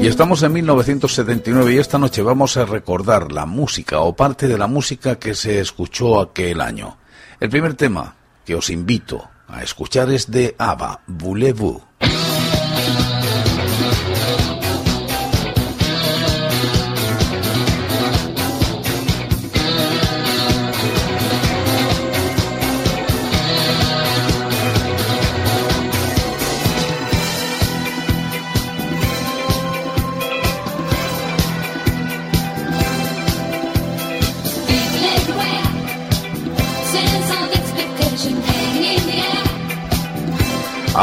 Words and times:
Y 0.00 0.06
estamos 0.06 0.42
en 0.42 0.54
1979 0.54 1.74
y 1.74 1.76
esta 1.76 1.98
noche 1.98 2.22
vamos 2.22 2.56
a 2.56 2.64
recordar 2.64 3.32
la 3.32 3.44
música 3.44 4.00
o 4.00 4.16
parte 4.16 4.48
de 4.48 4.56
la 4.56 4.66
música 4.66 5.18
que 5.18 5.34
se 5.34 5.60
escuchó 5.60 6.20
aquel 6.20 6.62
año. 6.62 6.96
El 7.38 7.50
primer 7.50 7.74
tema 7.74 8.14
que 8.46 8.54
os 8.54 8.70
invito 8.70 9.28
a 9.46 9.62
escuchar 9.62 10.10
es 10.10 10.30
de 10.30 10.54
ABBA, 10.56 11.02
Voulez-vous. 11.06 11.89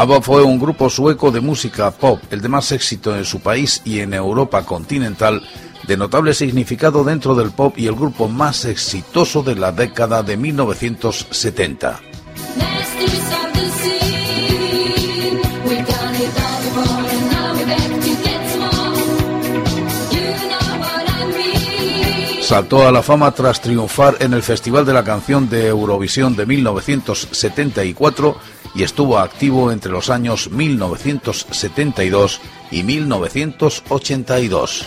ABBA 0.00 0.22
fue 0.22 0.44
un 0.44 0.60
grupo 0.60 0.88
sueco 0.88 1.32
de 1.32 1.40
música 1.40 1.90
pop, 1.90 2.20
el 2.30 2.40
de 2.40 2.48
más 2.48 2.70
éxito 2.70 3.16
en 3.16 3.24
su 3.24 3.40
país 3.40 3.82
y 3.84 3.98
en 3.98 4.14
Europa 4.14 4.64
continental, 4.64 5.42
de 5.88 5.96
notable 5.96 6.34
significado 6.34 7.02
dentro 7.02 7.34
del 7.34 7.50
pop 7.50 7.76
y 7.76 7.88
el 7.88 7.96
grupo 7.96 8.28
más 8.28 8.64
exitoso 8.64 9.42
de 9.42 9.56
la 9.56 9.72
década 9.72 10.22
de 10.22 10.36
1970. 10.36 12.00
Saltó 22.48 22.88
a 22.88 22.92
la 22.92 23.02
fama 23.02 23.30
tras 23.32 23.60
triunfar 23.60 24.16
en 24.20 24.32
el 24.32 24.42
Festival 24.42 24.86
de 24.86 24.94
la 24.94 25.04
Canción 25.04 25.50
de 25.50 25.66
Eurovisión 25.66 26.34
de 26.34 26.46
1974 26.46 28.38
y 28.74 28.82
estuvo 28.82 29.18
activo 29.18 29.72
entre 29.72 29.92
los 29.92 30.10
años 30.10 30.50
1972 30.50 32.42
y 32.70 32.82
1982. 32.82 34.86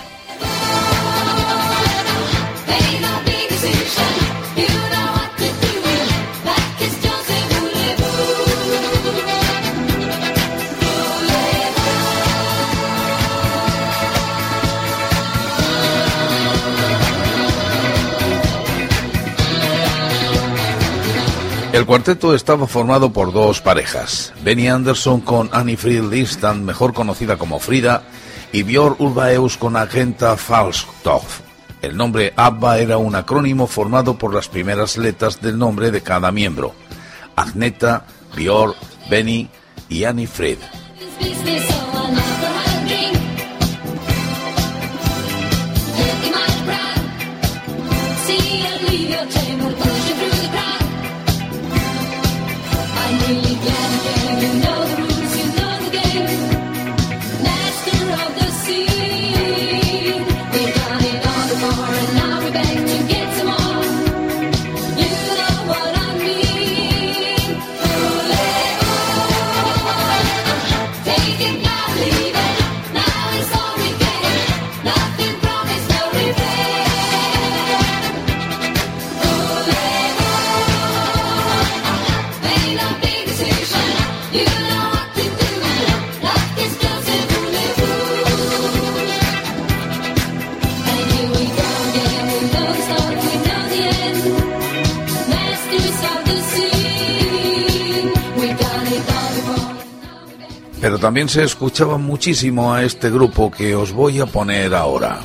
El 21.81 21.87
cuarteto 21.87 22.35
estaba 22.35 22.67
formado 22.67 23.11
por 23.11 23.33
dos 23.33 23.59
parejas, 23.59 24.33
Benny 24.43 24.67
Anderson 24.67 25.19
con 25.19 25.49
Annie 25.51 25.77
Fried 25.77 26.03
mejor 26.57 26.93
conocida 26.93 27.37
como 27.37 27.57
Frida, 27.57 28.03
y 28.51 28.61
Björn 28.61 28.97
Ulvaeus 28.99 29.57
con 29.57 29.75
Agenta 29.75 30.37
Falstoff. 30.37 31.39
El 31.81 31.97
nombre 31.97 32.33
ABBA 32.35 32.77
era 32.77 32.97
un 32.99 33.15
acrónimo 33.15 33.65
formado 33.65 34.15
por 34.15 34.31
las 34.31 34.47
primeras 34.47 34.95
letras 34.95 35.41
del 35.41 35.57
nombre 35.57 35.89
de 35.89 36.01
cada 36.01 36.31
miembro, 36.31 36.75
Agneta, 37.35 38.05
Björn, 38.35 38.75
Benny 39.09 39.49
y 39.89 40.03
Annie 40.03 40.27
Fried. 40.27 40.59
También 101.11 101.27
se 101.27 101.43
escuchaba 101.43 101.97
muchísimo 101.97 102.73
a 102.73 102.83
este 102.83 103.09
grupo 103.09 103.51
que 103.51 103.75
os 103.75 103.91
voy 103.91 104.21
a 104.21 104.25
poner 104.25 104.73
ahora. 104.73 105.19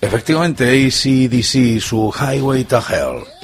Efectivamente, 0.00 0.86
ACDC, 0.86 1.80
su 1.80 2.12
Highway 2.12 2.62
to 2.62 2.78
Hell. 2.88 3.37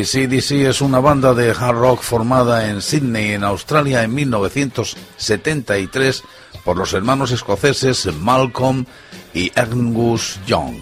ACDC 0.00 0.66
es 0.66 0.80
una 0.80 0.98
banda 0.98 1.34
de 1.34 1.50
hard 1.50 1.76
rock 1.76 2.00
formada 2.00 2.70
en 2.70 2.80
Sydney, 2.80 3.32
en 3.32 3.44
Australia, 3.44 4.02
en 4.02 4.14
1973 4.14 6.24
por 6.64 6.78
los 6.78 6.94
hermanos 6.94 7.32
escoceses 7.32 8.08
Malcolm 8.16 8.86
y 9.34 9.52
Angus 9.54 10.40
Young. 10.46 10.76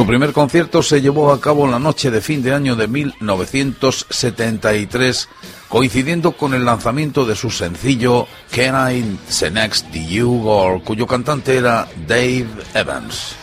Su 0.00 0.06
primer 0.06 0.32
concierto 0.32 0.82
se 0.82 1.02
llevó 1.02 1.30
a 1.30 1.42
cabo 1.42 1.66
en 1.66 1.72
la 1.72 1.78
noche 1.78 2.10
de 2.10 2.22
fin 2.22 2.42
de 2.42 2.54
año 2.54 2.74
de 2.74 2.88
1973, 2.88 5.28
coincidiendo 5.68 6.32
con 6.32 6.54
el 6.54 6.64
lanzamiento 6.64 7.26
de 7.26 7.36
su 7.36 7.50
sencillo 7.50 8.26
Can 8.50 8.96
I 8.96 9.18
Next 9.52 9.92
You, 9.92 10.80
cuyo 10.86 11.06
cantante 11.06 11.54
era 11.54 11.86
Dave 12.08 12.46
Evans. 12.72 13.36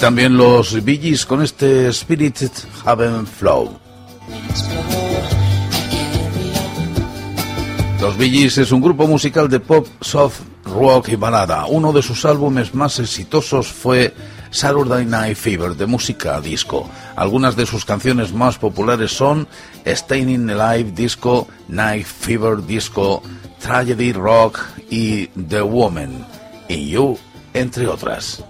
También 0.00 0.36
los 0.36 0.84
Bee 0.84 1.18
con 1.26 1.42
este 1.42 1.92
Spirited 1.92 2.50
Haven 2.84 3.26
Flow. 3.26 3.78
Los 8.00 8.16
Bee 8.16 8.44
es 8.46 8.70
un 8.70 8.80
grupo 8.80 9.06
musical 9.06 9.48
de 9.48 9.58
pop, 9.58 9.86
soft, 10.00 10.40
rock 10.64 11.08
y 11.08 11.16
balada. 11.16 11.66
Uno 11.66 11.92
de 11.92 12.02
sus 12.02 12.24
álbumes 12.24 12.74
más 12.74 12.98
exitosos 13.00 13.68
fue 13.68 14.14
Saturday 14.50 15.04
Night 15.04 15.36
Fever, 15.36 15.74
de 15.74 15.86
música 15.86 16.40
disco. 16.40 16.88
Algunas 17.16 17.56
de 17.56 17.66
sus 17.66 17.84
canciones 17.84 18.32
más 18.32 18.56
populares 18.58 19.10
son 19.10 19.48
Staying 19.84 20.50
Alive 20.50 20.92
Disco, 20.92 21.48
Night 21.68 22.06
Fever 22.06 22.64
Disco, 22.64 23.22
Tragedy 23.60 24.12
Rock 24.12 24.60
y 24.90 25.26
The 25.26 25.62
Woman, 25.62 26.26
y 26.68 26.90
You, 26.90 27.18
entre 27.52 27.88
otras. 27.88 28.44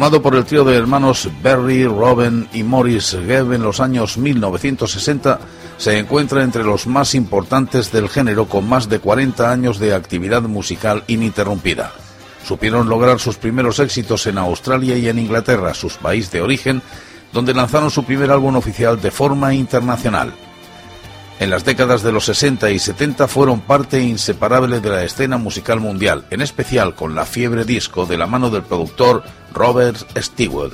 Formado 0.00 0.22
por 0.22 0.34
el 0.34 0.46
trío 0.46 0.64
de 0.64 0.78
hermanos 0.78 1.28
Barry, 1.42 1.84
Robin 1.84 2.48
y 2.54 2.62
Morris 2.62 3.10
Gebb 3.10 3.52
en 3.52 3.62
los 3.62 3.80
años 3.80 4.16
1960, 4.16 5.38
se 5.76 5.98
encuentra 5.98 6.42
entre 6.42 6.64
los 6.64 6.86
más 6.86 7.14
importantes 7.14 7.92
del 7.92 8.08
género 8.08 8.46
con 8.48 8.66
más 8.66 8.88
de 8.88 8.98
40 8.98 9.52
años 9.52 9.78
de 9.78 9.92
actividad 9.92 10.40
musical 10.40 11.04
ininterrumpida. 11.06 11.92
Supieron 12.48 12.88
lograr 12.88 13.20
sus 13.20 13.36
primeros 13.36 13.78
éxitos 13.78 14.26
en 14.26 14.38
Australia 14.38 14.96
y 14.96 15.06
en 15.06 15.18
Inglaterra, 15.18 15.74
sus 15.74 15.98
países 15.98 16.32
de 16.32 16.40
origen, 16.40 16.80
donde 17.34 17.52
lanzaron 17.52 17.90
su 17.90 18.02
primer 18.04 18.30
álbum 18.30 18.56
oficial 18.56 19.02
de 19.02 19.10
forma 19.10 19.52
internacional 19.52 20.32
en 21.40 21.48
las 21.48 21.64
décadas 21.64 22.02
de 22.02 22.12
los 22.12 22.26
60 22.26 22.70
y 22.70 22.78
70 22.78 23.26
fueron 23.26 23.62
parte 23.62 24.00
inseparable 24.00 24.80
de 24.80 24.90
la 24.90 25.02
escena 25.02 25.38
musical 25.38 25.80
mundial, 25.80 26.26
en 26.30 26.42
especial 26.42 26.94
con 26.94 27.14
la 27.14 27.24
fiebre 27.24 27.64
disco 27.64 28.04
de 28.04 28.18
la 28.18 28.26
mano 28.26 28.50
del 28.50 28.62
productor 28.62 29.24
Robert 29.54 29.96
Stewart. 30.18 30.72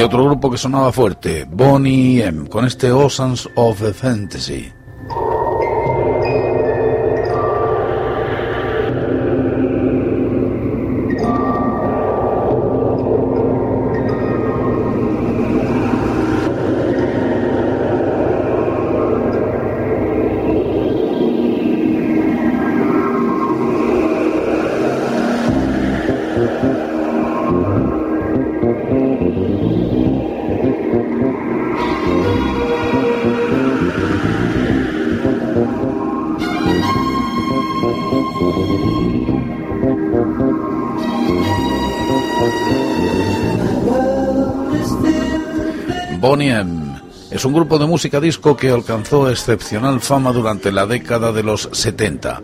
Y 0.00 0.02
otro 0.02 0.24
grupo 0.24 0.50
que 0.50 0.56
sonaba 0.56 0.90
fuerte, 0.92 1.46
Bonnie 1.46 2.24
M, 2.24 2.48
con 2.48 2.64
este 2.64 2.90
Oceans 2.90 3.50
of 3.54 3.82
the 3.82 3.92
Fantasy. 3.92 4.72
Bonnie 46.30 46.52
M. 46.52 46.94
Es 47.32 47.44
un 47.44 47.52
grupo 47.52 47.76
de 47.76 47.86
música 47.86 48.20
disco 48.20 48.56
que 48.56 48.70
alcanzó 48.70 49.28
excepcional 49.28 50.00
fama 50.00 50.30
durante 50.30 50.70
la 50.70 50.86
década 50.86 51.32
de 51.32 51.42
los 51.42 51.68
70. 51.72 52.40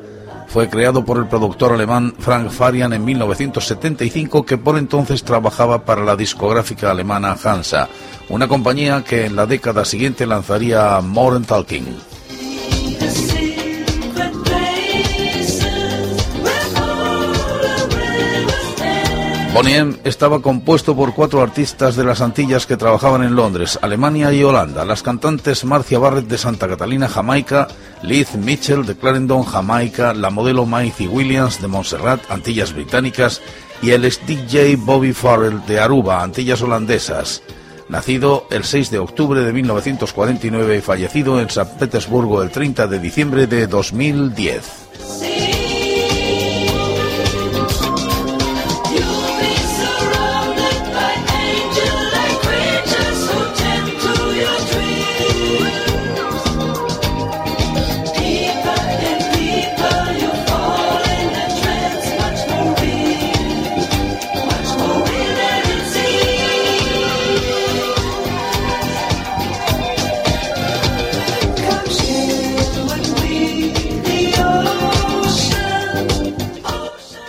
Fue 0.49 0.69
creado 0.69 1.05
por 1.05 1.19
el 1.19 1.29
productor 1.29 1.73
alemán 1.73 2.13
Frank 2.19 2.51
Farian 2.51 2.93
en 2.95 3.05
1975 3.05 4.45
que 4.45 4.59
por 4.59 4.77
entonces 4.77 5.23
trabajaba 5.23 5.85
para 5.85 6.03
la 6.03 6.17
discográfica 6.17 6.91
alemana 6.91 7.37
Hansa, 7.41 7.89
una 8.29 8.49
compañía 8.49 9.05
que 9.05 9.27
en 9.27 9.37
la 9.37 9.47
década 9.47 9.85
siguiente 9.85 10.27
lanzaría 10.27 11.01
Modern 11.01 11.45
Talking. 11.45 12.16
Boniem 19.57 19.97
estaba 20.05 20.43
compuesto 20.43 20.95
por 20.95 21.15
cuatro 21.15 21.41
artistas 21.41 21.97
de 21.97 22.05
las 22.05 22.21
Antillas 22.21 22.67
que 22.67 22.77
trabajaban 22.77 23.23
en 23.23 23.35
Londres, 23.35 23.79
Alemania 23.81 24.31
y 24.31 24.45
Holanda. 24.45 24.85
Las 24.85 25.03
cantantes 25.03 25.65
Marcia 25.65 25.99
Barrett 25.99 26.27
de 26.27 26.37
Santa 26.37 26.69
Catalina, 26.69 27.09
Jamaica, 27.09 27.67
Liz 28.03 28.35
Mitchell 28.35 28.85
de 28.85 28.99
Clarendon, 28.99 29.45
Jamaica, 29.45 30.13
la 30.13 30.29
modelo 30.29 30.67
Maisie 30.67 31.09
Williams 31.09 31.63
de 31.63 31.69
Montserrat, 31.69 32.21
Antillas 32.31 32.75
Británicas, 32.75 33.41
y 33.81 33.93
el 33.93 34.03
DJ 34.03 34.77
Bobby 34.77 35.15
Farrell 35.15 35.65
de 35.65 35.81
Aruba, 35.81 36.23
Antillas 36.23 36.61
Holandesas. 36.61 37.43
Nacido 37.89 38.47
el 38.51 38.63
6 38.63 38.91
de 38.91 38.99
octubre 38.99 39.41
de 39.41 39.55
1949 39.55 40.77
y 40.77 40.81
fallecido 40.83 41.41
en 41.41 41.49
San 41.49 41.79
Petersburgo 41.79 42.43
el 42.43 42.51
30 42.51 42.89
de 42.89 42.99
diciembre 42.99 43.47
de 43.47 43.67
2010. 43.67 45.56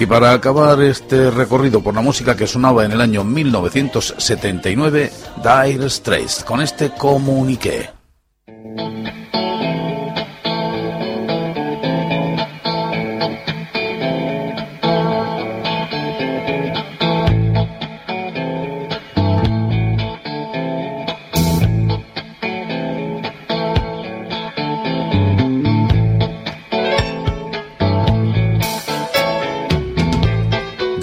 Y 0.07 0.09
para 0.09 0.31
acabar 0.31 0.81
este 0.81 1.29
recorrido 1.31 1.83
por 1.83 1.93
la 1.93 1.99
música 1.99 2.33
que 2.37 2.47
sonaba 2.47 2.85
en 2.85 2.93
el 2.93 3.01
año 3.01 3.25
1979, 3.25 5.11
Dire 5.43 5.89
Straits, 5.89 6.45
con 6.45 6.61
este 6.61 6.91
comuniqué. 6.91 7.96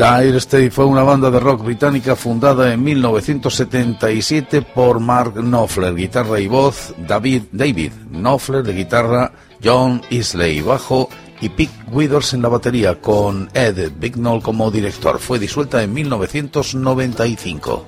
Dire 0.05 0.71
fue 0.71 0.85
una 0.85 1.03
banda 1.03 1.31
de 1.31 1.41
rock 1.41 1.65
británica 1.65 2.15
fundada 2.15 2.75
en 2.75 2.85
1977 2.85 4.61
por 4.61 5.01
Mark 5.01 5.33
Knopfler, 5.33 5.95
guitarra 5.95 6.39
y 6.41 6.47
voz, 6.47 6.95
David, 6.99 7.45
David 7.53 7.93
Knopfler 8.11 8.63
de 8.63 8.75
guitarra, 8.75 9.33
John 9.65 10.03
Isley 10.11 10.61
bajo 10.61 11.09
y 11.41 11.49
Pete 11.49 11.73
Withers 11.91 12.35
en 12.35 12.43
la 12.43 12.51
batería, 12.51 13.01
con 13.01 13.49
Ed 13.55 13.93
Bignall 13.99 14.43
como 14.43 14.71
director. 14.71 15.19
Fue 15.19 15.39
disuelta 15.39 15.83
en 15.83 15.95
1995. 15.95 17.87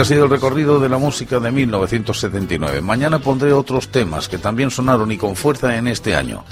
Este 0.00 0.14
ha 0.14 0.16
sido 0.16 0.24
el 0.24 0.30
recorrido 0.30 0.80
de 0.80 0.88
la 0.88 0.96
música 0.96 1.38
de 1.40 1.50
1979. 1.50 2.80
Mañana 2.80 3.18
pondré 3.18 3.52
otros 3.52 3.88
temas 3.88 4.30
que 4.30 4.38
también 4.38 4.70
sonaron 4.70 5.12
y 5.12 5.18
con 5.18 5.36
fuerza 5.36 5.76
en 5.76 5.88
este 5.88 6.14
año. 6.14 6.42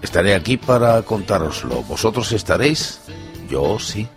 Estaré 0.00 0.34
aquí 0.34 0.56
para 0.56 1.02
contároslo. 1.02 1.82
¿Vosotros 1.82 2.32
estaréis? 2.32 3.00
Yo 3.50 3.78
sí. 3.78 4.08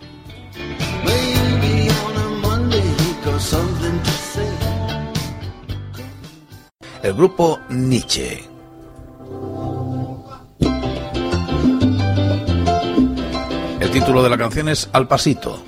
El 7.02 7.12
grupo 7.12 7.60
Nietzsche. 7.68 8.42
El 13.80 13.90
título 13.90 14.22
de 14.22 14.30
la 14.30 14.38
canción 14.38 14.70
es 14.70 14.88
Al 14.94 15.06
Pasito. 15.06 15.62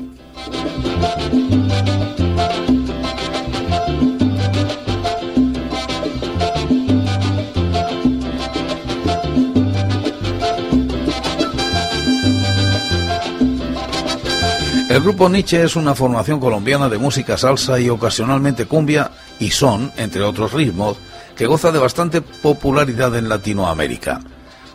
El 15.01 15.05
grupo 15.05 15.31
Nietzsche 15.31 15.63
es 15.63 15.77
una 15.77 15.95
formación 15.95 16.39
colombiana 16.39 16.91
de 16.91 16.99
música 16.99 17.39
salsa 17.39 17.81
y 17.81 17.89
ocasionalmente 17.89 18.67
cumbia 18.67 19.11
y 19.39 19.51
son, 19.51 19.91
entre 19.97 20.21
otros 20.21 20.53
ritmos, 20.53 20.99
que 21.35 21.47
goza 21.47 21.73
de 21.73 21.79
bastante 21.79 22.21
popularidad 22.21 23.17
en 23.17 23.31
Latinoamérica. 23.31 24.21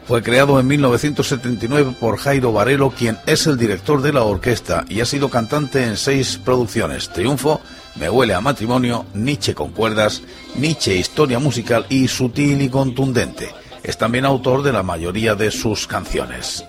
Fue 0.08 0.24
creado 0.24 0.60
en 0.60 0.66
1979 0.66 1.94
por 2.00 2.18
Jairo 2.18 2.52
Varelo, 2.52 2.90
quien 2.90 3.20
es 3.28 3.46
el 3.46 3.56
director 3.56 4.02
de 4.02 4.14
la 4.14 4.24
orquesta 4.24 4.84
y 4.90 5.00
ha 5.00 5.06
sido 5.06 5.30
cantante 5.30 5.86
en 5.86 5.96
seis 5.96 6.42
producciones: 6.44 7.10
Triunfo, 7.10 7.62
Me 7.96 8.10
huele 8.10 8.34
a 8.34 8.42
matrimonio, 8.42 9.06
Nietzsche 9.14 9.54
con 9.54 9.74
cuerdas, 9.74 10.24
Nietzsche 10.56 10.96
historia 10.96 11.38
musical 11.38 11.86
y 11.88 12.08
sutil 12.08 12.64
y 12.64 12.70
contundente. 12.70 13.54
Es 13.84 14.00
también 14.00 14.26
autor 14.26 14.64
de 14.64 14.74
la 14.74 14.82
mayoría 14.82 15.36
de 15.36 15.52
sus 15.52 15.86
canciones. 15.86 16.66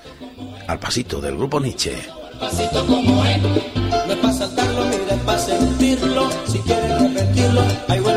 Al 0.68 0.78
pasito 0.78 1.22
del 1.22 1.38
grupo 1.38 1.58
Nietzsche 1.58 2.15
pasito 2.38 2.86
como 2.86 3.24
es. 3.24 3.42
No 3.42 4.12
es 4.12 4.18
para 4.18 4.32
saltarlo, 4.32 4.84
mira, 4.86 5.14
es 5.14 5.20
para 5.22 5.38
sentirlo. 5.38 6.30
Si 6.46 6.58
quieres 6.60 7.00
repetirlo, 7.00 7.62
vuelve 8.00 8.15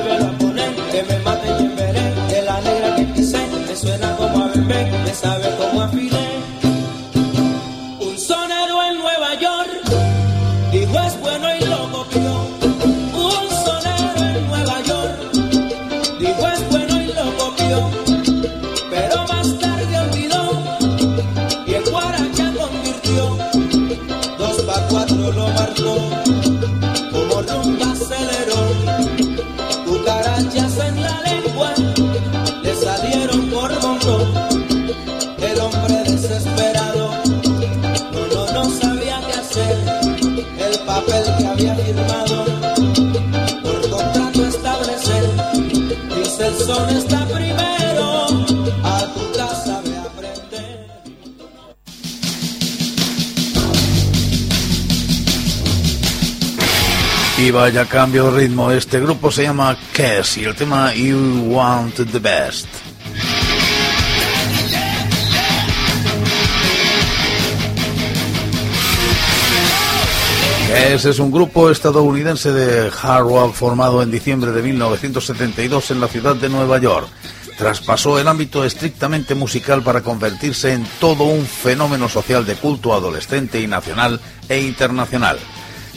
Y 57.41 57.51
vaya 57.51 57.85
cambio 57.85 58.29
de 58.29 58.41
ritmo, 58.41 58.69
este 58.69 58.99
grupo 58.99 59.31
se 59.31 59.43
llama 59.43 59.77
Kess 59.93 60.35
y 60.37 60.43
el 60.43 60.55
tema 60.55 60.93
You 60.93 61.45
Want 61.47 61.95
the 61.95 62.19
Best. 62.19 62.67
Kess 70.67 71.05
es 71.05 71.19
un 71.19 71.31
grupo 71.31 71.69
estadounidense 71.69 72.51
de 72.51 72.91
hard 73.01 73.23
rock 73.23 73.53
formado 73.53 74.03
en 74.03 74.11
diciembre 74.11 74.51
de 74.51 74.61
1972 74.61 75.91
en 75.91 76.01
la 76.01 76.09
ciudad 76.09 76.35
de 76.35 76.49
Nueva 76.49 76.77
York. 76.77 77.07
Traspasó 77.57 78.19
el 78.19 78.27
ámbito 78.27 78.65
estrictamente 78.65 79.33
musical 79.33 79.81
para 79.81 80.01
convertirse 80.01 80.73
en 80.73 80.85
todo 80.99 81.23
un 81.23 81.45
fenómeno 81.45 82.09
social 82.09 82.45
de 82.45 82.55
culto 82.55 82.93
adolescente 82.93 83.61
y 83.61 83.67
nacional 83.67 84.19
e 84.49 84.59
internacional. 84.59 85.39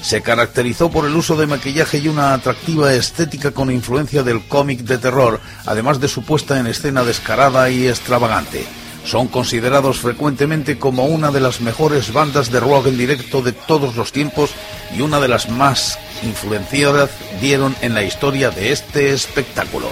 Se 0.03 0.21
caracterizó 0.21 0.91
por 0.91 1.07
el 1.07 1.15
uso 1.15 1.37
de 1.37 1.47
maquillaje 1.47 1.99
y 1.99 2.09
una 2.09 2.35
atractiva 2.35 2.93
estética 2.93 3.53
con 3.53 3.71
influencia 3.71 4.23
del 4.23 4.47
cómic 4.47 4.81
de 4.81 4.99
terror, 4.99 5.41
además 5.65 6.01
de 6.01 6.09
su 6.09 6.25
puesta 6.25 6.59
en 6.59 6.67
escena 6.67 7.05
descarada 7.05 7.71
y 7.71 7.87
extravagante. 7.87 8.67
Son 9.05 9.29
considerados 9.29 9.99
frecuentemente 9.99 10.79
como 10.79 11.07
una 11.07 11.31
de 11.31 11.41
las 11.41 11.61
mejores 11.61 12.13
bandas 12.13 12.51
de 12.51 12.61
rock 12.61 12.89
en 12.89 12.99
directo 12.99 13.43
de 13.43 13.53
todos 13.53 13.97
los 13.97 14.13
tiempos 14.13 14.51
y 14.97 15.03
una 15.03 15.21
de 15.21 15.29
las 15.29 15.49
más 15.49 15.99
influenciadas 16.23 17.11
dieron 17.41 17.75
en 17.81 17.95
la 17.95 18.03
historia 18.03 18.51
de 18.51 18.73
este 18.73 19.13
espectáculo. 19.13 19.89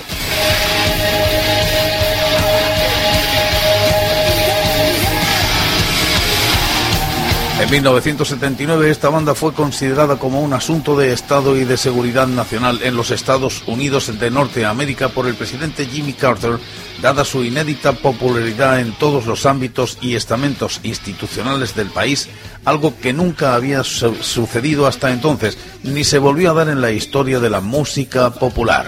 En 7.60 7.70
1979 7.70 8.90
esta 8.90 9.10
banda 9.10 9.34
fue 9.34 9.52
considerada 9.52 10.16
como 10.16 10.40
un 10.40 10.54
asunto 10.54 10.96
de 10.96 11.12
Estado 11.12 11.58
y 11.58 11.64
de 11.64 11.76
seguridad 11.76 12.26
nacional 12.26 12.80
en 12.82 12.96
los 12.96 13.10
Estados 13.10 13.62
Unidos 13.66 14.18
de 14.18 14.30
Norteamérica 14.30 15.10
por 15.10 15.26
el 15.26 15.34
presidente 15.34 15.84
Jimmy 15.84 16.14
Carter, 16.14 16.58
dada 17.02 17.22
su 17.22 17.44
inédita 17.44 17.92
popularidad 17.92 18.80
en 18.80 18.92
todos 18.92 19.26
los 19.26 19.44
ámbitos 19.44 19.98
y 20.00 20.14
estamentos 20.14 20.80
institucionales 20.84 21.76
del 21.76 21.90
país, 21.90 22.30
algo 22.64 22.98
que 22.98 23.12
nunca 23.12 23.54
había 23.54 23.84
sucedido 23.84 24.86
hasta 24.86 25.12
entonces, 25.12 25.58
ni 25.82 26.02
se 26.02 26.18
volvió 26.18 26.52
a 26.52 26.54
dar 26.54 26.70
en 26.70 26.80
la 26.80 26.92
historia 26.92 27.40
de 27.40 27.50
la 27.50 27.60
música 27.60 28.30
popular. 28.30 28.86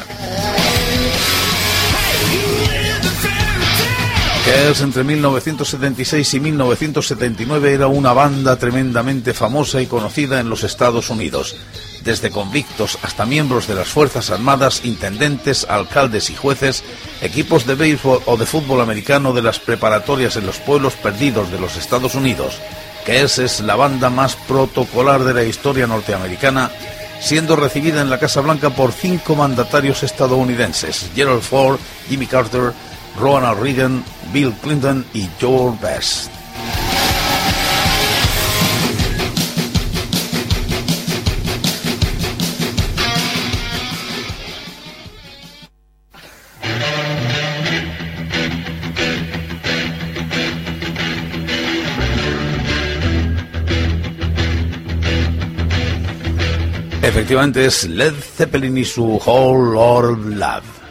Kells 4.44 4.80
entre 4.80 5.04
1976 5.04 6.34
y 6.34 6.40
1979 6.40 7.74
era 7.74 7.86
una 7.86 8.12
banda 8.12 8.56
tremendamente 8.56 9.34
famosa 9.34 9.80
y 9.80 9.86
conocida 9.86 10.40
en 10.40 10.50
los 10.50 10.64
Estados 10.64 11.10
Unidos. 11.10 11.54
Desde 12.02 12.30
convictos 12.30 12.98
hasta 13.02 13.24
miembros 13.24 13.68
de 13.68 13.76
las 13.76 13.88
Fuerzas 13.88 14.30
Armadas, 14.30 14.84
intendentes, 14.84 15.64
alcaldes 15.68 16.28
y 16.30 16.34
jueces, 16.34 16.82
equipos 17.20 17.66
de 17.66 17.76
béisbol 17.76 18.22
o 18.26 18.36
de 18.36 18.46
fútbol 18.46 18.80
americano 18.80 19.32
de 19.32 19.42
las 19.42 19.60
preparatorias 19.60 20.34
en 20.34 20.46
los 20.46 20.58
pueblos 20.58 20.94
perdidos 20.94 21.52
de 21.52 21.60
los 21.60 21.76
Estados 21.76 22.16
Unidos. 22.16 22.58
Kells 23.06 23.38
es 23.38 23.60
la 23.60 23.76
banda 23.76 24.10
más 24.10 24.34
protocolar 24.34 25.22
de 25.22 25.34
la 25.34 25.44
historia 25.44 25.86
norteamericana 25.86 26.70
siendo 27.20 27.54
recibida 27.54 28.00
en 28.00 28.10
la 28.10 28.18
Casa 28.18 28.40
Blanca 28.40 28.70
por 28.70 28.90
cinco 28.90 29.36
mandatarios 29.36 30.02
estadounidenses, 30.02 31.08
Gerald 31.14 31.42
Ford, 31.42 31.78
Jimmy 32.08 32.26
Carter, 32.26 32.72
Ronald 33.18 33.60
Reagan, 33.60 34.04
Bill 34.32 34.52
Clinton 34.62 35.04
y 35.12 35.28
George 35.38 35.78
Best. 35.82 36.30
Efectivamente 57.02 57.66
es 57.66 57.84
Led 57.84 58.14
Zeppelin 58.14 58.78
y 58.78 58.84
su 58.84 59.20
Whole 59.24 59.74
Lord 59.74 60.24
Love. 60.34 60.81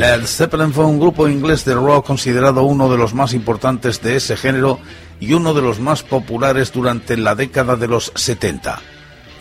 Led 0.00 0.24
Zeppelin 0.24 0.72
fue 0.72 0.86
un 0.86 0.98
grupo 0.98 1.28
inglés 1.28 1.66
de 1.66 1.74
rock 1.74 2.06
considerado 2.06 2.62
uno 2.62 2.90
de 2.90 2.96
los 2.96 3.12
más 3.12 3.34
importantes 3.34 4.00
de 4.00 4.16
ese 4.16 4.34
género 4.34 4.78
y 5.20 5.34
uno 5.34 5.52
de 5.52 5.60
los 5.60 5.78
más 5.78 6.02
populares 6.02 6.72
durante 6.72 7.18
la 7.18 7.34
década 7.34 7.76
de 7.76 7.86
los 7.86 8.10
70. 8.14 8.80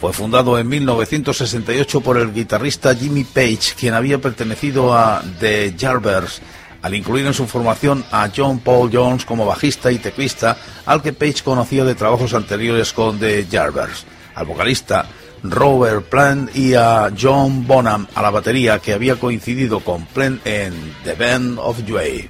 Fue 0.01 0.11
fundado 0.11 0.59
en 0.59 0.67
1968 0.67 2.01
por 2.01 2.17
el 2.17 2.33
guitarrista 2.33 2.93
Jimmy 2.93 3.23
Page, 3.23 3.73
quien 3.79 3.93
había 3.93 4.17
pertenecido 4.17 4.93
a 4.93 5.23
The 5.39 5.75
Yardbirds, 5.77 6.41
al 6.81 6.93
incluir 6.93 7.25
en 7.25 7.33
su 7.33 7.47
formación 7.47 8.03
a 8.11 8.27
John 8.35 8.59
Paul 8.59 8.89
Jones 8.91 9.23
como 9.23 9.45
bajista 9.45 9.93
y 9.93 9.99
teclista, 9.99 10.57
al 10.85 11.01
que 11.01 11.13
Page 11.13 11.41
conocía 11.41 11.85
de 11.85 11.95
trabajos 11.95 12.33
anteriores 12.33 12.91
con 12.91 13.17
The 13.17 13.47
Yardbirds. 13.49 14.03
Al 14.35 14.45
vocalista 14.45 15.05
Robert 15.43 16.05
Plant 16.05 16.55
y 16.55 16.73
a 16.73 17.11
John 17.19 17.65
Bonham 17.65 18.07
a 18.15 18.21
la 18.21 18.29
batería 18.29 18.79
que 18.79 18.93
había 18.93 19.15
coincidido 19.15 19.79
con 19.79 20.05
Plant 20.05 20.45
en 20.45 20.73
The 21.03 21.15
Band 21.15 21.59
of 21.59 21.79
Joy. 21.87 22.29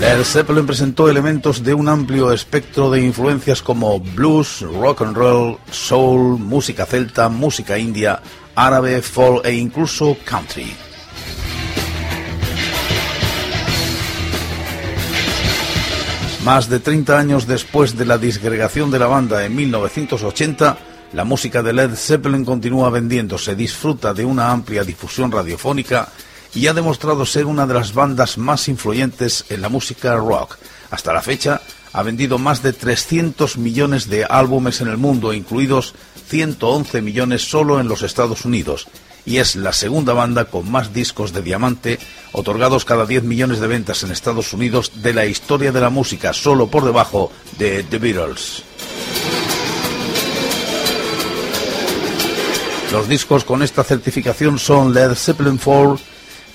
Led 0.00 0.22
Zeppelin 0.24 0.66
presentó 0.66 1.08
elementos 1.08 1.62
de 1.62 1.72
un 1.72 1.88
amplio 1.88 2.30
espectro 2.32 2.90
de 2.90 3.00
influencias 3.00 3.62
como 3.62 4.00
blues, 4.00 4.60
rock 4.60 5.02
and 5.02 5.16
roll, 5.16 5.56
soul, 5.70 6.38
música 6.38 6.84
celta, 6.84 7.28
música 7.28 7.78
india, 7.78 8.20
árabe, 8.54 9.00
folk 9.00 9.46
e 9.46 9.54
incluso 9.54 10.16
country. 10.24 10.76
Más 16.44 16.68
de 16.68 16.78
30 16.78 17.18
años 17.18 17.46
después 17.46 17.96
de 17.96 18.04
la 18.04 18.18
disgregación 18.18 18.90
de 18.90 18.98
la 18.98 19.06
banda 19.06 19.46
en 19.46 19.56
1980, 19.56 20.76
la 21.14 21.24
música 21.24 21.62
de 21.62 21.72
Led 21.72 21.94
Zeppelin 21.94 22.44
continúa 22.44 22.90
vendiéndose, 22.90 23.56
disfruta 23.56 24.12
de 24.12 24.26
una 24.26 24.50
amplia 24.50 24.84
difusión 24.84 25.32
radiofónica 25.32 26.10
y 26.54 26.66
ha 26.66 26.74
demostrado 26.74 27.24
ser 27.24 27.46
una 27.46 27.66
de 27.66 27.72
las 27.72 27.94
bandas 27.94 28.36
más 28.36 28.68
influyentes 28.68 29.46
en 29.48 29.62
la 29.62 29.70
música 29.70 30.16
rock. 30.16 30.58
Hasta 30.90 31.14
la 31.14 31.22
fecha, 31.22 31.62
ha 31.94 32.02
vendido 32.02 32.36
más 32.36 32.62
de 32.62 32.74
300 32.74 33.56
millones 33.56 34.10
de 34.10 34.26
álbumes 34.26 34.82
en 34.82 34.88
el 34.88 34.98
mundo, 34.98 35.32
incluidos 35.32 35.94
111 36.28 37.00
millones 37.00 37.48
solo 37.48 37.80
en 37.80 37.88
los 37.88 38.02
Estados 38.02 38.44
Unidos, 38.44 38.86
y 39.26 39.38
es 39.38 39.56
la 39.56 39.72
segunda 39.72 40.12
banda 40.12 40.46
con 40.46 40.70
más 40.70 40.92
discos 40.92 41.32
de 41.32 41.42
diamante 41.42 41.98
otorgados 42.32 42.84
cada 42.84 43.06
10 43.06 43.24
millones 43.24 43.60
de 43.60 43.66
ventas 43.66 44.02
en 44.02 44.10
Estados 44.10 44.52
Unidos 44.52 44.92
de 45.02 45.14
la 45.14 45.26
historia 45.26 45.72
de 45.72 45.80
la 45.80 45.90
música, 45.90 46.32
solo 46.32 46.66
por 46.68 46.84
debajo 46.84 47.30
de 47.58 47.82
The 47.84 47.98
Beatles. 47.98 48.62
Los 52.92 53.08
discos 53.08 53.44
con 53.44 53.62
esta 53.62 53.82
certificación 53.82 54.58
son 54.58 54.94
Led 54.94 55.14
Zeppelin 55.14 55.58
4, 55.58 55.98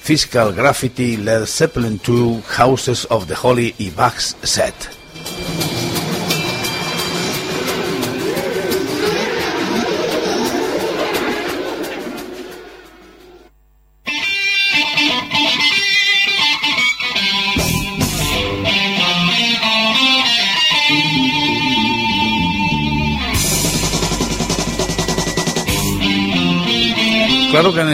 Physical 0.02 0.54
Graffiti, 0.54 1.18
Led 1.18 1.46
Zeppelin 1.46 2.00
2, 2.06 2.44
Houses 2.58 3.08
of 3.10 3.28
the 3.28 3.36
Holy 3.42 3.76
y 3.78 3.90
Bach's 3.90 4.38
Set. 4.44 4.74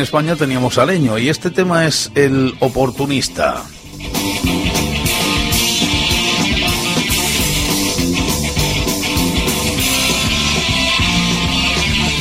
España 0.06 0.36
teníamos 0.36 0.78
a 0.78 0.86
Leño 0.86 1.18
y 1.18 1.30
este 1.30 1.50
tema 1.50 1.88
es 1.88 2.12
el 2.14 2.54
oportunista. 2.60 3.66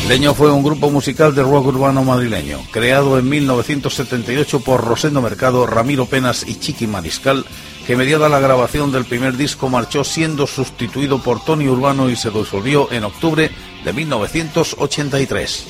Leño 0.08 0.34
fue 0.34 0.50
un 0.50 0.62
grupo 0.62 0.90
musical 0.90 1.34
de 1.34 1.42
rock 1.42 1.66
urbano 1.66 2.02
madrileño, 2.04 2.58
creado 2.70 3.18
en 3.18 3.28
1978 3.28 4.60
por 4.60 4.82
Rosendo 4.82 5.20
Mercado, 5.20 5.66
Ramiro 5.66 6.06
Penas 6.06 6.42
y 6.48 6.58
Chiqui 6.58 6.86
Mariscal, 6.86 7.44
que 7.86 7.96
mediada 7.96 8.30
la 8.30 8.40
grabación 8.40 8.92
del 8.92 9.04
primer 9.04 9.36
disco 9.36 9.68
marchó 9.68 10.04
siendo 10.04 10.46
sustituido 10.46 11.18
por 11.18 11.44
Tony 11.44 11.68
Urbano 11.68 12.08
y 12.08 12.16
se 12.16 12.30
disolvió 12.30 12.90
en 12.92 13.04
octubre 13.04 13.50
de 13.84 13.92
1983. 13.92 15.66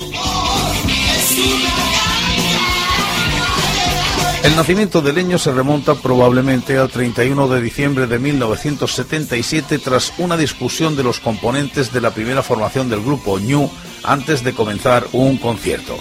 El 4.44 4.56
nacimiento 4.56 5.00
de 5.00 5.14
Leño 5.14 5.38
se 5.38 5.52
remonta 5.52 5.94
probablemente 5.94 6.76
al 6.76 6.90
31 6.90 7.48
de 7.48 7.62
diciembre 7.62 8.06
de 8.06 8.18
1977 8.18 9.78
tras 9.78 10.12
una 10.18 10.36
discusión 10.36 10.96
de 10.96 11.02
los 11.02 11.18
componentes 11.18 11.94
de 11.94 12.02
la 12.02 12.10
primera 12.10 12.42
formación 12.42 12.90
del 12.90 13.00
grupo 13.00 13.38
Ñu 13.38 13.70
antes 14.02 14.44
de 14.44 14.52
comenzar 14.52 15.06
un 15.12 15.38
concierto. 15.38 15.96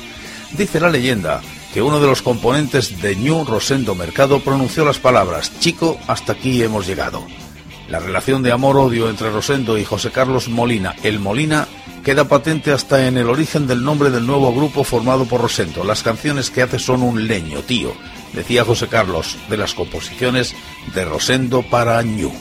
Dice 0.58 0.82
la 0.82 0.90
leyenda 0.90 1.40
que 1.74 1.82
uno 1.82 2.02
de 2.02 2.08
los 2.08 2.22
componentes 2.22 3.02
de 3.02 3.16
Ñu, 3.16 3.46
Rosendo 3.46 3.96
Mercado, 3.96 4.42
pronunció 4.42 4.84
las 4.84 5.00
palabras 5.00 5.58
Chico, 5.62 5.98
hasta 6.08 6.34
aquí 6.34 6.62
hemos 6.62 6.86
llegado. 6.86 7.26
La 7.88 8.00
relación 8.00 8.44
de 8.44 8.52
amor-odio 8.52 9.10
entre 9.10 9.32
Rosendo 9.32 9.78
y 9.78 9.86
José 9.86 10.12
Carlos 10.12 10.50
Molina, 10.50 10.98
el 11.04 11.22
Molina, 11.22 11.70
queda 12.04 12.28
patente 12.28 12.74
hasta 12.74 13.08
en 13.08 13.16
el 13.16 13.30
origen 13.30 13.68
del 13.68 13.86
nombre 13.86 14.10
del 14.10 14.28
nuevo 14.28 14.54
grupo 14.54 14.84
formado 14.84 15.24
por 15.24 15.40
Rosendo. 15.40 15.86
Las 15.86 16.04
canciones 16.04 16.50
que 16.50 16.62
hace 16.62 16.78
son 16.78 17.04
un 17.04 17.26
leño, 17.26 17.62
tío, 17.62 17.94
decía 18.34 18.66
José 18.66 18.88
Carlos, 18.88 19.38
de 19.50 19.58
las 19.58 19.74
composiciones 19.74 20.56
de 20.94 21.06
Rosendo 21.06 21.62
para 21.64 22.02
Ñu. 22.02 22.32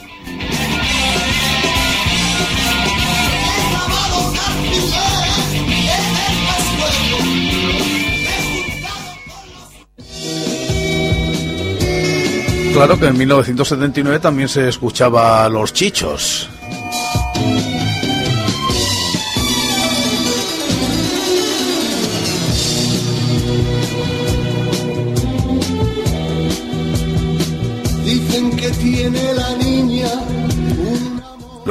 Claro 12.72 12.98
que 12.98 13.06
en 13.06 13.18
1979 13.18 14.18
también 14.18 14.48
se 14.48 14.66
escuchaba 14.66 15.46
los 15.50 15.74
chichos. 15.74 16.48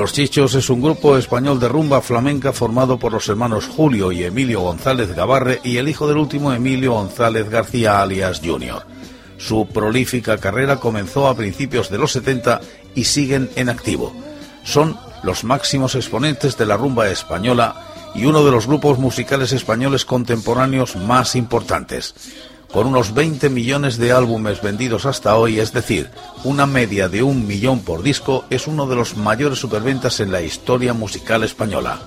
Los 0.02 0.14
Chichos 0.14 0.56
es 0.56 0.72
un 0.72 0.82
grupo 0.82 1.16
español 1.16 1.60
de 1.60 1.70
rumba 1.70 2.02
flamenca 2.02 2.52
formado 2.54 2.98
por 2.98 3.12
los 3.12 3.30
hermanos 3.30 3.68
Julio 3.68 4.12
y 4.12 4.24
Emilio 4.24 4.62
González 4.62 5.14
Gavarre 5.14 5.62
y 5.64 5.78
el 5.78 5.88
hijo 5.88 6.08
del 6.08 6.18
último 6.18 6.52
Emilio 6.52 6.94
González 6.94 7.48
García 7.52 8.02
alias 8.02 8.42
Junior. 8.44 8.84
Su 9.38 9.68
prolífica 9.68 10.40
carrera 10.40 10.78
comenzó 10.78 11.28
a 11.28 11.36
principios 11.36 11.92
de 11.92 12.00
los 12.00 12.14
70 12.14 12.62
y 12.96 13.04
siguen 13.04 13.52
en 13.56 13.70
activo. 13.70 14.12
Son 14.64 14.98
los 15.22 15.44
máximos 15.44 15.94
exponentes 15.94 16.58
de 16.58 16.66
la 16.66 16.78
rumba 16.78 17.08
española 17.08 17.76
y 18.16 18.26
uno 18.26 18.44
de 18.44 18.50
los 18.50 18.66
grupos 18.66 18.98
musicales 18.98 19.52
españoles 19.52 20.04
contemporáneos 20.04 20.96
más 20.96 21.36
importantes. 21.36 22.16
Con 22.72 22.88
unos 22.88 23.14
20 23.14 23.50
millones 23.50 23.98
de 23.98 24.14
álbumes 24.14 24.62
vendidos 24.62 25.06
hasta 25.06 25.36
hoy, 25.36 25.60
es 25.60 25.74
decir, 25.74 26.10
una 26.46 26.66
media 26.66 27.10
de 27.10 27.22
un 27.22 27.46
millón 27.46 27.82
por 27.82 28.02
disco, 28.02 28.46
es 28.50 28.66
uno 28.66 28.88
de 28.88 28.96
los 28.96 29.18
mayores 29.18 29.60
superventas 29.60 30.22
en 30.22 30.32
la 30.32 30.42
historia 30.42 30.94
musical 30.94 31.44
española. 31.44 32.00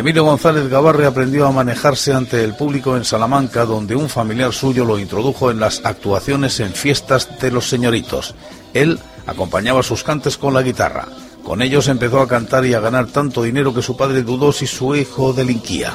Emilio 0.00 0.24
González 0.24 0.68
Gavarre 0.68 1.04
aprendió 1.04 1.46
a 1.46 1.52
manejarse 1.52 2.14
ante 2.14 2.42
el 2.42 2.54
público 2.54 2.96
en 2.96 3.04
Salamanca, 3.04 3.66
donde 3.66 3.96
un 3.96 4.08
familiar 4.08 4.52
suyo 4.52 4.84
lo 4.84 4.98
introdujo 4.98 5.50
en 5.50 5.60
las 5.60 5.84
actuaciones 5.84 6.58
en 6.60 6.72
fiestas 6.72 7.28
de 7.38 7.50
los 7.50 7.68
señoritos. 7.68 8.34
Él 8.72 8.98
acompañaba 9.26 9.82
sus 9.82 10.04
cantes 10.04 10.38
con 10.38 10.54
la 10.54 10.62
guitarra. 10.62 11.06
Con 11.44 11.62
ellos 11.62 11.88
empezó 11.88 12.20
a 12.20 12.28
cantar 12.28 12.64
y 12.66 12.74
a 12.74 12.80
ganar 12.80 13.06
tanto 13.06 13.42
dinero 13.42 13.74
que 13.74 13.82
su 13.82 13.96
padre 13.96 14.22
dudó 14.22 14.52
si 14.52 14.66
su 14.66 14.94
hijo 14.94 15.32
delinquía. 15.32 15.94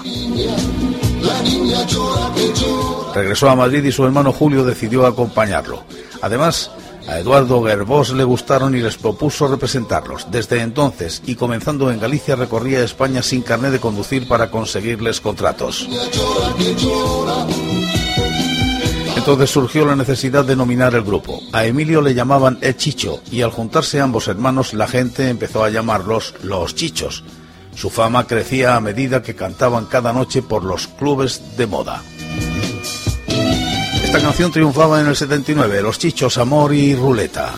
Regresó 3.14 3.50
a 3.50 3.56
Madrid 3.56 3.84
y 3.84 3.92
su 3.92 4.04
hermano 4.06 4.34
Julio 4.34 4.66
decidió 4.66 5.06
acompañarlo. 5.06 5.84
Además, 6.22 6.72
a 7.08 7.20
Eduardo 7.20 7.64
Gerbós 7.64 8.12
le 8.12 8.24
gustaron 8.24 8.76
y 8.76 8.80
les 8.80 8.98
propuso 8.98 9.48
representarlos. 9.48 10.28
Desde 10.32 10.62
entonces 10.62 11.22
y 11.26 11.36
comenzando 11.36 11.92
en 11.92 12.00
Galicia 12.00 12.36
recorría 12.36 12.84
España 12.84 13.22
sin 13.22 13.42
carné 13.42 13.70
de 13.70 13.80
conducir 13.80 14.28
para 14.28 14.50
conseguirles 14.50 15.22
contratos. 15.22 15.88
Entonces 19.26 19.50
surgió 19.50 19.88
la 19.88 19.96
necesidad 19.96 20.46
de 20.46 20.56
nominar 20.56 20.94
el 20.94 21.02
grupo. 21.02 21.42
A 21.52 21.66
Emilio 21.66 22.00
le 22.00 22.14
llamaban 22.14 22.60
El 22.62 22.78
Chicho 22.78 23.24
y 23.32 23.42
al 23.42 23.50
juntarse 23.50 24.00
ambos 24.00 24.28
hermanos 24.28 24.76
la 24.76 24.88
gente 24.88 25.30
empezó 25.30 25.64
a 25.64 25.72
llamarlos 25.72 26.36
Los 26.44 26.76
Chichos. 26.76 27.24
Su 27.74 27.90
fama 27.90 28.28
crecía 28.28 28.76
a 28.76 28.80
medida 28.82 29.24
que 29.24 29.34
cantaban 29.34 29.88
cada 29.88 30.14
noche 30.14 30.44
por 30.44 30.64
los 30.64 30.86
clubes 30.86 31.58
de 31.58 31.66
moda. 31.66 32.04
Esta 34.04 34.22
canción 34.22 34.52
triunfaba 34.52 35.02
en 35.02 35.08
el 35.08 35.16
79, 35.16 35.82
Los 35.82 35.98
Chichos, 35.98 36.38
Amor 36.38 36.76
y 36.76 36.94
Ruleta. 36.94 37.56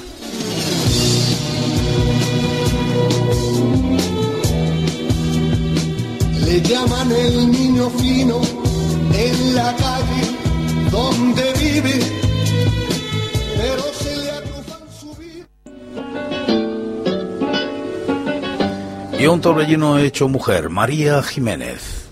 Le 6.45 6.61
llaman 6.61 7.11
el 7.11 7.51
niño 7.51 7.89
fino 7.89 8.39
en 9.13 9.55
la 9.55 9.75
calle 9.75 9.96
donde 10.97 11.53
vive, 11.53 11.99
pero 13.55 13.83
se 14.01 14.13
le 14.17 14.31
su 14.99 15.09
vida. 15.15 15.45
Y 19.19 19.27
un 19.27 19.41
torbellino 19.41 19.99
hecho 19.99 20.27
mujer, 20.27 20.69
María 20.69 21.21
Jiménez. 21.21 22.07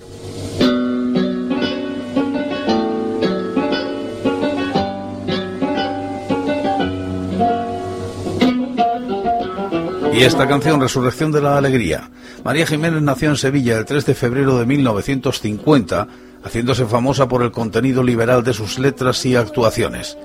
Y 10.13 10.23
esta 10.23 10.47
canción, 10.47 10.79
Resurrección 10.79 11.33
de 11.33 11.41
la 11.41 11.57
Alegría. 11.57 12.09
María 12.45 12.65
Jiménez 12.65 13.01
nació 13.01 13.31
en 13.31 13.35
Sevilla 13.35 13.77
el 13.77 13.83
3 13.83 14.05
de 14.05 14.15
febrero 14.15 14.57
de 14.57 14.65
1950, 14.65 16.07
haciéndose 16.45 16.85
famosa 16.85 17.27
por 17.27 17.41
el 17.41 17.51
contenido 17.51 18.03
liberal 18.03 18.43
de 18.43 18.53
sus 18.53 18.79
letras 18.79 19.25
y 19.25 19.35
actuaciones. 19.35 20.17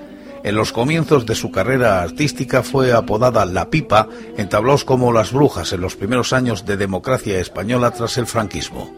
En 0.43 0.55
los 0.55 0.71
comienzos 0.71 1.25
de 1.25 1.35
su 1.35 1.51
carrera 1.51 2.01
artística 2.01 2.63
fue 2.63 2.93
apodada 2.93 3.45
La 3.45 3.69
Pipa 3.69 4.07
en 4.37 4.47
tablaos 4.47 4.85
como 4.85 5.11
Las 5.11 5.33
Brujas 5.33 5.73
en 5.73 5.81
los 5.81 5.95
primeros 5.95 6.31
años 6.31 6.65
de 6.65 6.77
democracia 6.77 7.39
española 7.39 7.91
tras 7.91 8.17
el 8.17 8.27
franquismo. 8.27 8.91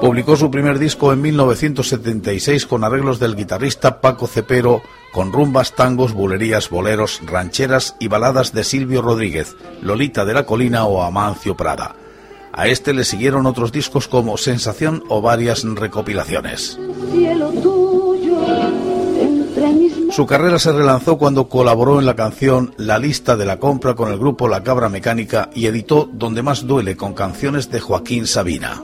Publicó 0.00 0.36
su 0.36 0.50
primer 0.50 0.80
disco 0.80 1.12
en 1.12 1.22
1976 1.22 2.66
con 2.66 2.82
arreglos 2.82 3.20
del 3.20 3.36
guitarrista 3.36 4.00
Paco 4.00 4.26
Cepero, 4.26 4.82
con 5.12 5.32
rumbas, 5.32 5.76
tangos, 5.76 6.12
bulerías, 6.12 6.70
boleros, 6.70 7.20
rancheras 7.24 7.94
y 8.00 8.08
baladas 8.08 8.52
de 8.52 8.64
Silvio 8.64 9.00
Rodríguez, 9.00 9.54
Lolita 9.80 10.24
de 10.24 10.34
la 10.34 10.44
Colina 10.44 10.86
o 10.86 11.02
Amancio 11.02 11.56
Prada. 11.56 12.01
A 12.52 12.66
este 12.68 12.92
le 12.92 13.04
siguieron 13.04 13.46
otros 13.46 13.72
discos 13.72 14.08
como 14.08 14.36
Sensación 14.36 15.02
o 15.08 15.22
varias 15.22 15.64
recopilaciones. 15.64 16.78
Su 20.10 20.26
carrera 20.26 20.58
se 20.58 20.72
relanzó 20.72 21.16
cuando 21.16 21.48
colaboró 21.48 21.98
en 21.98 22.04
la 22.04 22.14
canción 22.14 22.74
La 22.76 22.98
lista 22.98 23.36
de 23.36 23.46
la 23.46 23.58
compra 23.58 23.94
con 23.94 24.12
el 24.12 24.18
grupo 24.18 24.46
La 24.46 24.62
Cabra 24.62 24.90
Mecánica 24.90 25.48
y 25.54 25.66
editó 25.66 26.10
Donde 26.12 26.42
más 26.42 26.66
duele 26.66 26.96
con 26.96 27.14
canciones 27.14 27.70
de 27.70 27.80
Joaquín 27.80 28.26
Sabina. 28.26 28.82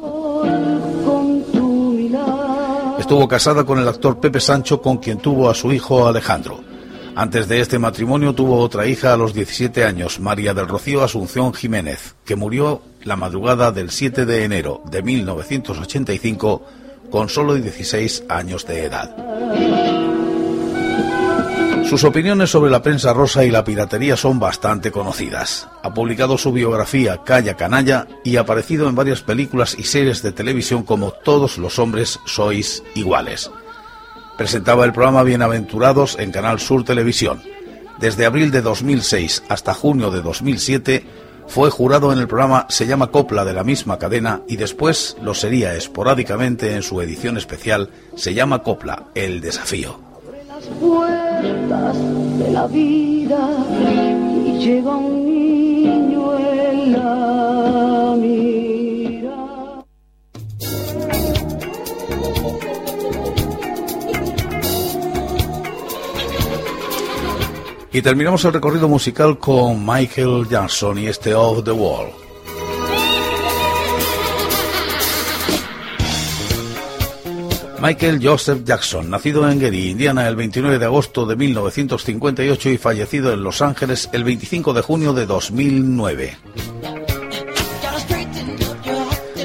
Estuvo 2.98 3.28
casada 3.28 3.64
con 3.64 3.78
el 3.78 3.88
actor 3.88 4.18
Pepe 4.20 4.40
Sancho, 4.40 4.80
con 4.80 4.96
quien 4.96 5.18
tuvo 5.18 5.50
a 5.50 5.54
su 5.54 5.72
hijo 5.72 6.06
Alejandro. 6.06 6.60
Antes 7.18 7.48
de 7.48 7.60
este 7.60 7.80
matrimonio 7.80 8.32
tuvo 8.32 8.60
otra 8.60 8.86
hija 8.86 9.12
a 9.12 9.16
los 9.16 9.34
17 9.34 9.84
años, 9.84 10.20
María 10.20 10.54
del 10.54 10.68
Rocío 10.68 11.02
Asunción 11.02 11.52
Jiménez, 11.52 12.14
que 12.24 12.36
murió 12.36 12.80
la 13.02 13.16
madrugada 13.16 13.72
del 13.72 13.90
7 13.90 14.24
de 14.24 14.44
enero 14.44 14.82
de 14.88 15.02
1985 15.02 16.62
con 17.10 17.28
solo 17.28 17.56
16 17.56 18.22
años 18.28 18.64
de 18.68 18.84
edad. 18.84 19.16
Sus 21.90 22.04
opiniones 22.04 22.50
sobre 22.50 22.70
la 22.70 22.82
prensa 22.82 23.12
rosa 23.12 23.44
y 23.44 23.50
la 23.50 23.64
piratería 23.64 24.16
son 24.16 24.38
bastante 24.38 24.92
conocidas. 24.92 25.66
Ha 25.82 25.92
publicado 25.92 26.38
su 26.38 26.52
biografía 26.52 27.24
Calla 27.24 27.56
Canalla 27.56 28.06
y 28.22 28.36
ha 28.36 28.42
aparecido 28.42 28.88
en 28.88 28.94
varias 28.94 29.22
películas 29.22 29.74
y 29.76 29.82
series 29.82 30.22
de 30.22 30.30
televisión 30.30 30.84
como 30.84 31.10
Todos 31.10 31.58
los 31.58 31.80
hombres 31.80 32.20
sois 32.26 32.84
iguales. 32.94 33.50
Presentaba 34.38 34.86
el 34.86 34.92
programa 34.92 35.22
Bienaventurados 35.22 36.18
en 36.18 36.30
Canal 36.30 36.60
Sur 36.60 36.84
Televisión. 36.84 37.42
Desde 38.00 38.24
abril 38.24 38.50
de 38.50 38.62
2006 38.62 39.42
hasta 39.48 39.74
junio 39.74 40.10
de 40.10 40.22
2007 40.22 41.04
fue 41.46 41.70
jurado 41.70 42.12
en 42.12 42.18
el 42.18 42.28
programa 42.28 42.64
Se 42.70 42.86
llama 42.86 43.08
Copla 43.08 43.44
de 43.44 43.52
la 43.52 43.64
misma 43.64 43.98
cadena 43.98 44.42
y 44.48 44.56
después 44.56 45.16
lo 45.20 45.34
sería 45.34 45.74
esporádicamente 45.74 46.74
en 46.74 46.82
su 46.82 47.02
edición 47.02 47.36
especial 47.36 47.90
Se 48.16 48.32
llama 48.32 48.62
Copla, 48.62 49.08
El 49.14 49.42
Desafío 49.42 50.08
puertas 50.80 51.96
de 52.38 52.50
la 52.50 52.66
vida 52.66 53.48
y 54.44 54.58
llega 54.58 54.96
un 54.96 55.24
niño 55.24 56.38
en 56.38 56.92
la 56.92 57.47
Y 67.90 68.02
terminamos 68.02 68.44
el 68.44 68.52
recorrido 68.52 68.86
musical 68.86 69.38
con 69.38 69.84
Michael 69.84 70.46
Jackson 70.48 70.98
y 70.98 71.06
este 71.06 71.34
Off 71.34 71.64
the 71.64 71.70
Wall. 71.70 72.08
Michael 77.80 78.18
Joseph 78.20 78.64
Jackson, 78.64 79.08
nacido 79.08 79.48
en 79.48 79.60
Gary, 79.60 79.90
Indiana, 79.90 80.28
el 80.28 80.36
29 80.36 80.78
de 80.78 80.84
agosto 80.84 81.24
de 81.24 81.36
1958 81.36 82.70
y 82.70 82.76
fallecido 82.76 83.32
en 83.32 83.42
Los 83.42 83.62
Ángeles 83.62 84.10
el 84.12 84.24
25 84.24 84.74
de 84.74 84.82
junio 84.82 85.12
de 85.14 85.26
2009. 85.26 86.36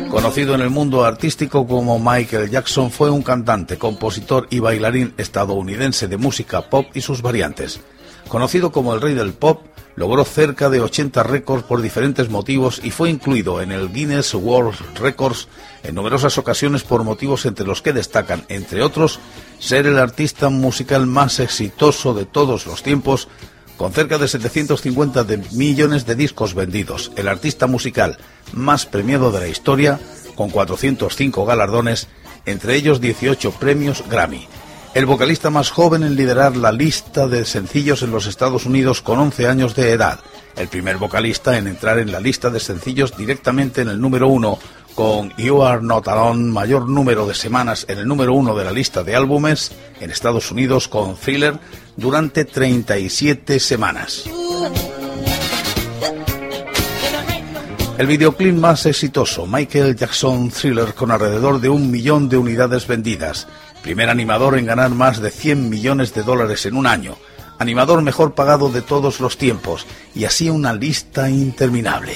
Conocido 0.09 0.55
en 0.55 0.61
el 0.61 0.69
mundo 0.69 1.05
artístico 1.05 1.65
como 1.65 1.97
Michael 1.97 2.49
Jackson, 2.49 2.91
fue 2.91 3.09
un 3.09 3.23
cantante, 3.23 3.77
compositor 3.77 4.47
y 4.49 4.59
bailarín 4.59 5.13
estadounidense 5.17 6.07
de 6.07 6.17
música 6.17 6.69
pop 6.69 6.87
y 6.93 7.01
sus 7.01 7.21
variantes. 7.21 7.79
Conocido 8.27 8.71
como 8.71 8.93
el 8.93 9.01
rey 9.01 9.13
del 9.13 9.33
pop, 9.33 9.61
logró 9.95 10.25
cerca 10.25 10.69
de 10.69 10.81
80 10.81 11.23
récords 11.23 11.63
por 11.63 11.81
diferentes 11.81 12.29
motivos 12.29 12.81
y 12.83 12.91
fue 12.91 13.09
incluido 13.09 13.61
en 13.61 13.71
el 13.71 13.91
Guinness 13.91 14.33
World 14.33 14.75
Records 14.95 15.47
en 15.83 15.95
numerosas 15.95 16.37
ocasiones 16.37 16.83
por 16.83 17.03
motivos 17.03 17.45
entre 17.45 17.65
los 17.65 17.81
que 17.81 17.93
destacan, 17.93 18.43
entre 18.49 18.81
otros, 18.81 19.19
ser 19.59 19.85
el 19.85 19.99
artista 19.99 20.49
musical 20.49 21.05
más 21.05 21.39
exitoso 21.39 22.13
de 22.13 22.25
todos 22.25 22.65
los 22.65 22.81
tiempos, 22.81 23.27
con 23.77 23.91
cerca 23.91 24.17
de 24.17 24.27
750 24.27 25.25
millones 25.51 26.05
de 26.05 26.15
discos 26.15 26.53
vendidos, 26.53 27.11
el 27.15 27.27
artista 27.27 27.67
musical 27.67 28.17
más 28.53 28.85
premiado 28.85 29.31
de 29.31 29.39
la 29.39 29.47
historia, 29.47 29.99
con 30.35 30.49
405 30.49 31.45
galardones, 31.45 32.07
entre 32.45 32.75
ellos 32.75 33.01
18 33.01 33.51
premios 33.51 34.03
Grammy 34.09 34.47
el 34.93 35.05
vocalista 35.07 35.49
más 35.49 35.71
joven 35.71 36.03
en 36.03 36.15
liderar 36.15 36.55
la 36.55 36.71
lista 36.71 37.27
de 37.27 37.45
sencillos 37.45 38.03
en 38.03 38.11
los 38.11 38.27
Estados 38.27 38.65
Unidos 38.65 39.01
con 39.01 39.17
11 39.17 39.47
años 39.47 39.75
de 39.75 39.91
edad, 39.91 40.19
el 40.55 40.67
primer 40.67 40.97
vocalista 40.97 41.57
en 41.57 41.67
entrar 41.67 41.97
en 41.97 42.11
la 42.11 42.19
lista 42.19 42.51
de 42.51 42.59
sencillos 42.59 43.17
directamente 43.17 43.81
en 43.81 43.89
el 43.89 43.99
número 43.99 44.27
uno, 44.27 44.59
con 44.93 45.35
You 45.35 45.63
Are 45.63 45.81
Not 45.81 46.07
Alone, 46.07 46.51
mayor 46.51 46.87
número 46.87 47.25
de 47.25 47.33
semanas 47.33 47.85
en 47.89 47.97
el 47.97 48.07
número 48.07 48.33
uno 48.33 48.55
de 48.55 48.65
la 48.65 48.71
lista 48.71 49.03
de 49.03 49.15
álbumes 49.15 49.71
en 49.99 50.11
Estados 50.11 50.51
Unidos 50.51 50.87
con 50.87 51.15
Thriller 51.15 51.57
durante 51.97 52.45
37 52.45 53.59
semanas. 53.59 54.25
El 57.97 58.07
videoclip 58.07 58.55
más 58.55 58.85
exitoso, 58.85 59.47
Michael 59.47 59.95
Jackson 59.95 60.49
Thriller, 60.49 60.93
con 60.93 61.09
alrededor 61.09 61.61
de 61.61 61.69
un 61.69 61.89
millón 61.89 62.29
de 62.29 62.37
unidades 62.37 62.85
vendidas 62.85 63.47
primer 63.83 64.09
animador 64.09 64.57
en 64.57 64.65
ganar 64.65 64.89
más 64.91 65.21
de 65.21 65.29
100 65.29 65.69
millones 65.69 66.13
de 66.15 66.23
dólares 66.23 66.65
en 66.65 66.75
un 66.75 66.87
año, 66.87 67.17
animador 67.59 68.01
mejor 68.01 68.33
pagado 68.33 68.69
de 68.69 68.81
todos 68.81 69.19
los 69.19 69.37
tiempos, 69.37 69.85
y 70.15 70.23
así 70.25 70.49
una 70.49 70.73
lista 70.73 71.29
interminable. 71.29 72.13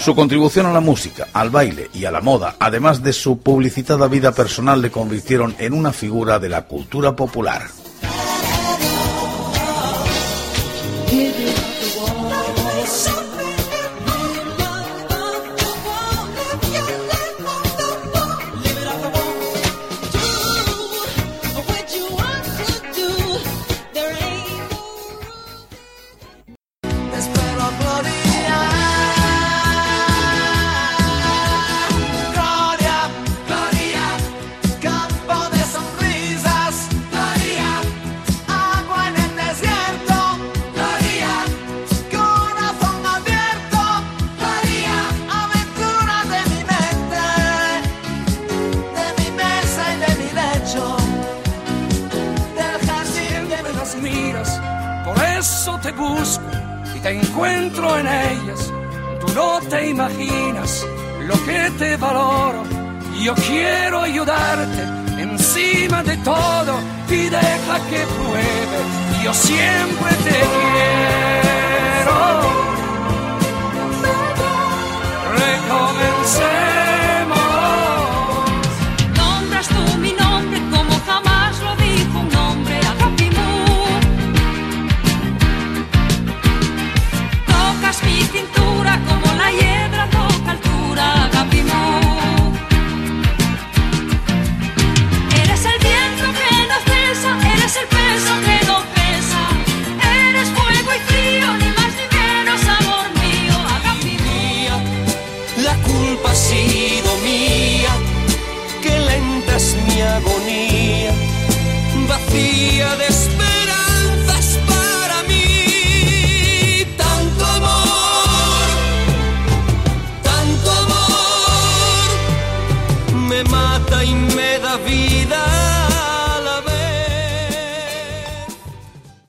Su 0.00 0.14
contribución 0.14 0.64
a 0.64 0.72
la 0.72 0.80
música, 0.80 1.28
al 1.34 1.50
baile 1.50 1.90
y 1.92 2.06
a 2.06 2.10
la 2.10 2.22
moda, 2.22 2.56
además 2.58 3.02
de 3.02 3.12
su 3.12 3.40
publicitada 3.40 4.08
vida 4.08 4.32
personal, 4.32 4.80
le 4.80 4.90
convirtieron 4.90 5.54
en 5.58 5.74
una 5.74 5.92
figura 5.92 6.38
de 6.38 6.48
la 6.48 6.62
cultura 6.62 7.14
popular. 7.14 7.79